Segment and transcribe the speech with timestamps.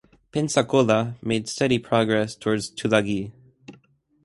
[0.31, 3.31] "Pensacola" made steady progress toward Tulagi.